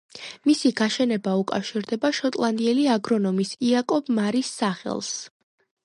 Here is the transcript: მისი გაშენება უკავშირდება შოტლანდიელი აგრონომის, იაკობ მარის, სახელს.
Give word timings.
მისი 0.49 0.71
გაშენება 0.79 1.33
უკავშირდება 1.41 2.11
შოტლანდიელი 2.21 2.89
აგრონომის, 2.97 3.55
იაკობ 3.71 4.13
მარის, 4.21 4.55
სახელს. 4.65 5.17